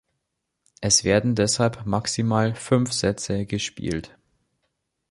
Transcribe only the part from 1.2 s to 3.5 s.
deshalb maximal fünf Sätze